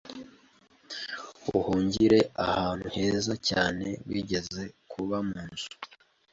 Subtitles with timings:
[1.57, 5.69] Uhungire ahantu heza cyane wigeze kuba munzu